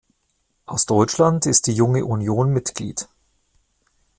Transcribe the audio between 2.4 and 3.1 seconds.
Mitglied.